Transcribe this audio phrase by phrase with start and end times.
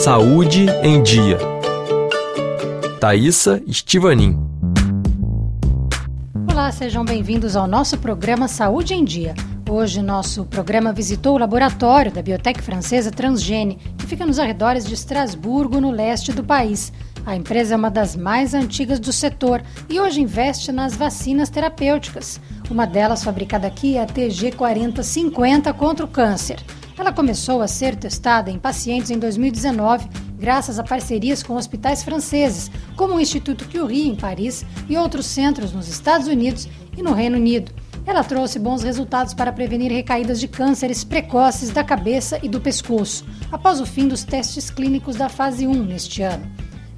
[0.00, 1.36] Saúde em Dia.
[2.98, 4.34] Thaisa Estivanin.
[6.50, 9.34] Olá, sejam bem-vindos ao nosso programa Saúde em Dia.
[9.68, 14.94] Hoje, nosso programa visitou o laboratório da biotech francesa Transgene, que fica nos arredores de
[14.94, 16.90] Estrasburgo, no leste do país.
[17.26, 22.40] A empresa é uma das mais antigas do setor e hoje investe nas vacinas terapêuticas.
[22.70, 26.58] Uma delas, fabricada aqui, é a TG4050 contra o câncer.
[27.00, 30.06] Ela começou a ser testada em pacientes em 2019,
[30.38, 35.72] graças a parcerias com hospitais franceses, como o Instituto Curie, em Paris, e outros centros
[35.72, 37.72] nos Estados Unidos e no Reino Unido.
[38.04, 43.24] Ela trouxe bons resultados para prevenir recaídas de cânceres precoces da cabeça e do pescoço,
[43.50, 46.46] após o fim dos testes clínicos da fase 1 neste ano.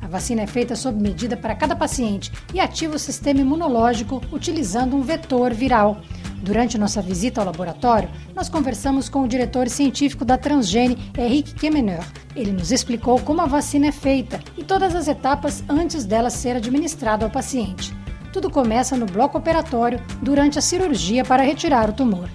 [0.00, 4.96] A vacina é feita sob medida para cada paciente e ativa o sistema imunológico utilizando
[4.96, 6.02] um vetor viral.
[6.42, 12.04] Durante nossa visita ao laboratório, nós conversamos com o diretor científico da Transgene, Henrique Kemeneur.
[12.34, 16.56] Ele nos explicou como a vacina é feita e todas as etapas antes dela ser
[16.56, 18.01] administrada ao paciente.
[18.32, 22.30] Tudo começa no bloco operatório durante a cirurgia para retirar o tumor.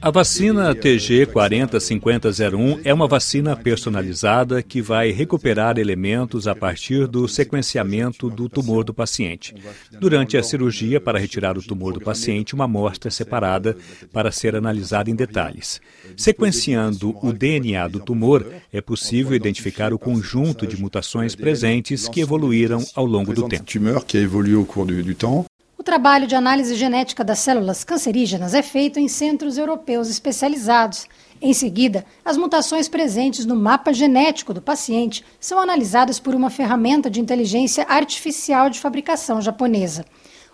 [0.00, 7.28] A vacina TG 405001 é uma vacina personalizada que vai recuperar elementos a partir do
[7.28, 9.54] sequenciamento do tumor do paciente.
[9.98, 13.76] Durante a cirurgia para retirar o tumor do paciente, uma amostra é separada
[14.12, 15.78] para ser analisada em detalhes.
[16.16, 22.82] Sequenciando o DNA do tumor, é possível identificar o conjunto de mutações presentes que evoluíram
[22.94, 23.64] ao longo do tempo
[23.98, 25.44] qui a évolué au cours du, du temps.
[25.76, 31.06] O trabalho de análise genética das células cancerígenas é feito em centros europeus especializados.
[31.40, 37.08] Em seguida, as mutações presentes no mapa genético do paciente são analisadas por uma ferramenta
[37.08, 40.04] de inteligência artificial de fabricação japonesa.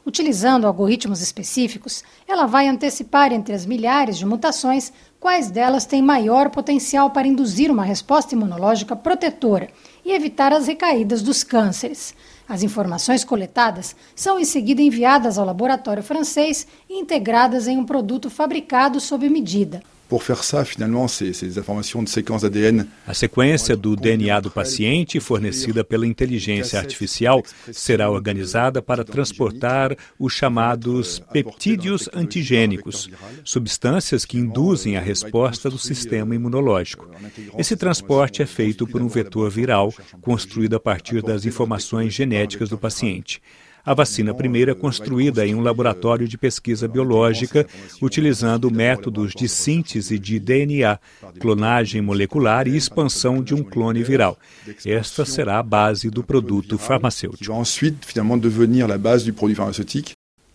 [0.07, 6.51] Utilizando algoritmos específicos, ela vai antecipar entre as milhares de mutações quais delas têm maior
[6.51, 9.69] potencial para induzir uma resposta imunológica protetora
[10.05, 12.15] e evitar as recaídas dos cânceres.
[12.49, 18.31] As informações coletadas são em seguida enviadas ao laboratório francês e integradas em um produto
[18.31, 19.83] fabricado sob medida.
[20.09, 22.87] Pour faire ça, finalement, ces, informations de séquence ADN.
[23.07, 30.33] A sequência do DNA do paciente, fornecida pela inteligência artificial, será organizada para transportar os
[30.33, 33.11] chamados peptídeos antigênicos,
[33.43, 37.09] substâncias que induzem a resposta do sistema imunológico.
[37.59, 42.79] Esse transporte é feito por um vetor viral construído a partir das informações genéticas do
[42.79, 43.43] paciente.
[43.87, 47.65] A vacina primeira é construída em um laboratório de pesquisa biológica,
[48.03, 50.99] utilizando métodos de síntese de DNA,
[51.39, 54.37] clonagem molecular e expansão de um clone viral.
[54.85, 57.45] Esta será a base do produto farmacêutico.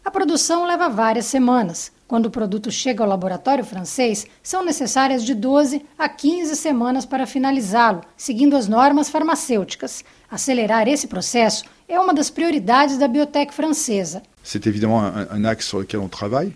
[0.04, 1.90] A produção leva várias semanas.
[2.12, 7.26] Quando o produto chega ao laboratório francês, são necessárias de 12 a 15 semanas para
[7.26, 10.04] finalizá-lo, seguindo as normas farmacêuticas.
[10.30, 14.24] Acelerar esse processo é uma das prioridades da biotech francesa.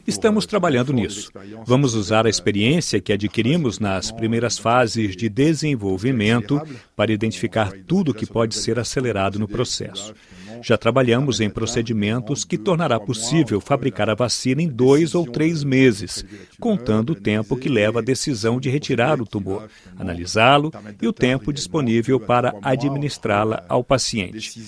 [0.07, 1.31] Estamos trabalhando nisso.
[1.65, 6.59] Vamos usar a experiência que adquirimos nas primeiras fases de desenvolvimento
[6.95, 10.15] para identificar tudo que pode ser acelerado no processo.
[10.61, 16.25] Já trabalhamos em procedimentos que tornará possível fabricar a vacina em dois ou três meses,
[16.59, 21.53] contando o tempo que leva a decisão de retirar o tumor, analisá-lo e o tempo
[21.53, 24.59] disponível para administrá-la ao paciente.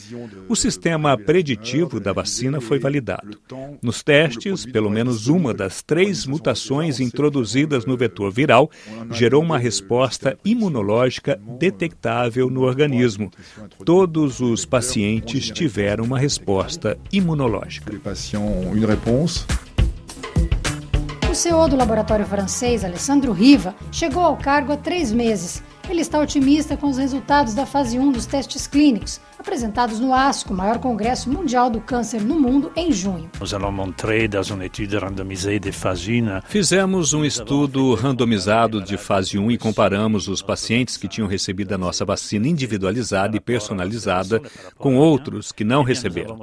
[0.48, 3.40] O sistema preditivo da vacina foi validado.
[3.82, 8.70] Nos testes, pelo menos uma das três mutações introduzidas no vetor viral
[9.12, 13.32] gerou uma resposta imunológica detectável no organismo.
[13.86, 17.94] Todos os pacientes tiveram uma resposta imunológica.
[21.30, 25.62] O CEO do laboratório francês, Alessandro Riva, chegou ao cargo há três meses.
[25.90, 30.54] Ele está otimista com os resultados da fase 1 dos testes clínicos, apresentados no ASCO,
[30.54, 33.30] maior congresso mundial do câncer no mundo, em junho.
[36.48, 41.78] Fizemos um estudo randomizado de fase 1 e comparamos os pacientes que tinham recebido a
[41.78, 44.42] nossa vacina individualizada e personalizada
[44.78, 46.42] com outros que não receberam.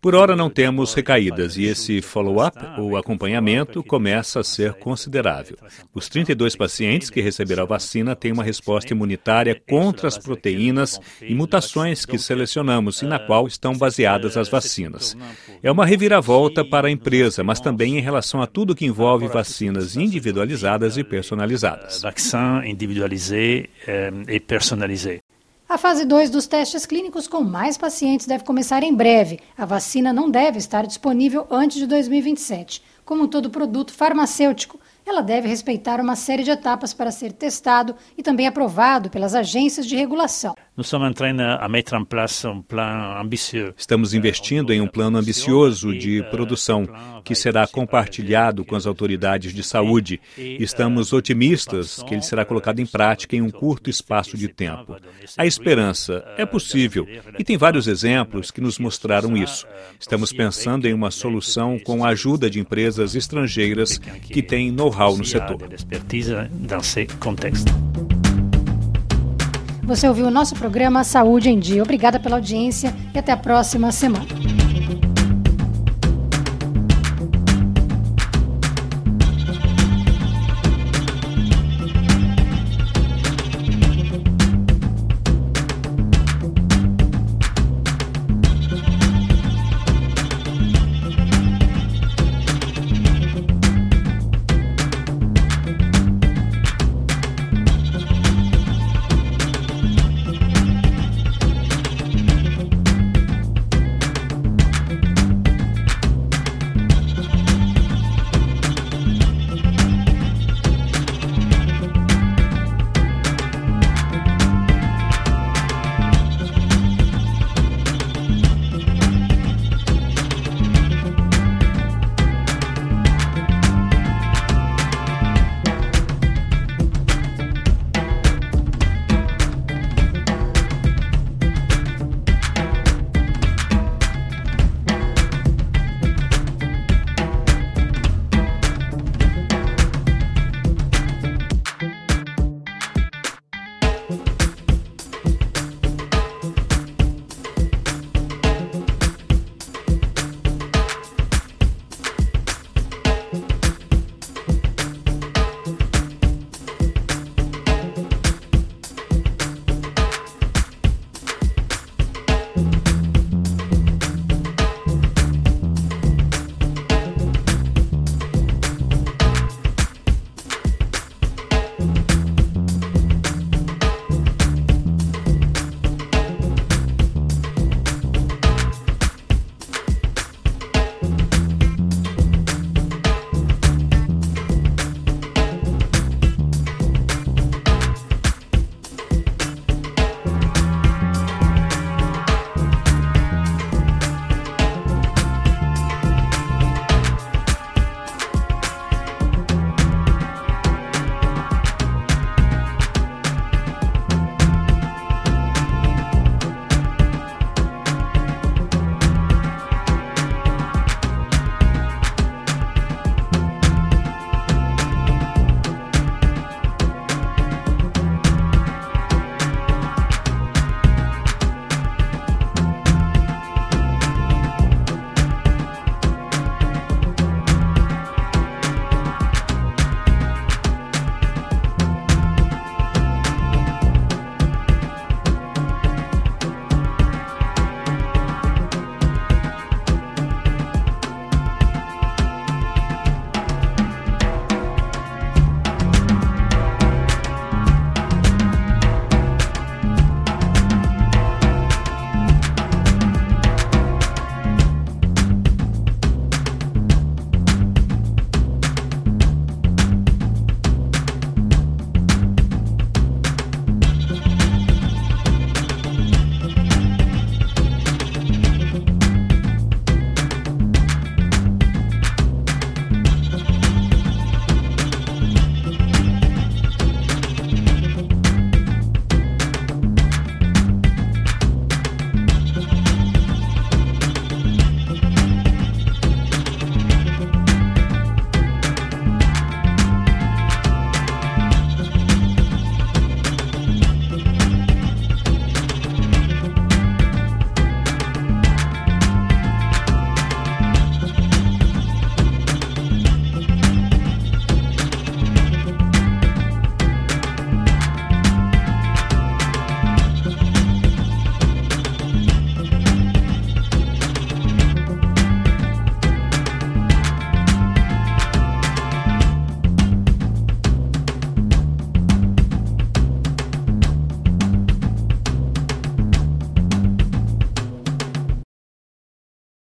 [0.00, 5.56] Por hora não temos recaídas e esse follow-up, ou acompanhamento, começa a ser considerável.
[5.94, 11.34] Os 32 pacientes que receberam a vacina têm uma resposta imunitária contra as proteínas e
[11.34, 15.16] mutações que selecionamos e na qual estão baseadas as vacinas.
[15.60, 19.96] É uma reviravolta para a empresa, mas também em relação a tudo que envolve vacinas
[19.96, 22.02] individualizadas e personalizadas.
[22.02, 23.68] Vaccin individualisé
[24.28, 24.40] e.
[25.68, 29.38] A fase 2 dos testes clínicos com mais pacientes deve começar em breve.
[29.56, 32.82] A vacina não deve estar disponível antes de 2027.
[33.04, 38.22] Como todo produto farmacêutico, ela deve respeitar uma série de etapas para ser testado e
[38.22, 40.54] também aprovado pelas agências de regulação.
[43.76, 46.86] Estamos investindo em um plano ambicioso de produção
[47.24, 50.20] que será compartilhado com as autoridades de saúde.
[50.38, 54.96] Estamos otimistas que ele será colocado em prática em um curto espaço de tempo.
[55.36, 57.06] A esperança é possível
[57.38, 59.66] e tem vários exemplos que nos mostraram isso.
[59.98, 65.24] Estamos pensando em uma solução com a ajuda de empresas estrangeiras que têm know-how no
[65.24, 65.58] setor.
[69.90, 71.82] Você ouviu o nosso programa Saúde em Dia.
[71.82, 74.59] Obrigada pela audiência e até a próxima semana.